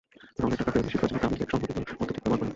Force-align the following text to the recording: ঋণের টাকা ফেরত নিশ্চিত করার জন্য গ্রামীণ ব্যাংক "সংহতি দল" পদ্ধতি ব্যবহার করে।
ঋণের 0.43 0.57
টাকা 0.59 0.69
ফেরত 0.73 0.83
নিশ্চিত 0.85 0.99
করার 1.01 1.09
জন্য 1.11 1.19
গ্রামীণ 1.19 1.37
ব্যাংক 1.39 1.51
"সংহতি 1.51 1.73
দল" 1.75 1.97
পদ্ধতি 1.99 2.19
ব্যবহার 2.21 2.37
করে। 2.39 2.47